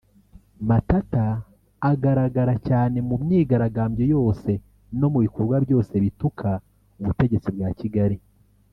Matata 0.69 1.25
agaragara 1.91 2.53
cyane 2.67 2.97
mu 3.07 3.15
myigarambyo 3.23 4.05
yose 4.15 4.51
no 4.99 5.07
mu 5.13 5.19
bikorwa 5.25 5.55
byose 5.65 5.93
bituka 6.03 6.49
ubutegetsi 7.01 7.49
bwa 7.55 7.69
Kigali 7.79 8.17